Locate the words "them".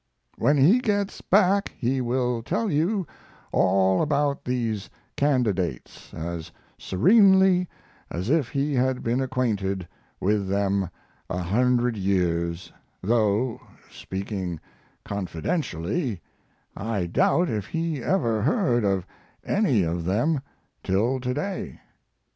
10.47-10.89, 20.05-20.41